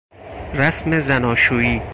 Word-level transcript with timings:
رسم 0.53 0.99
زناشویی 0.99 1.81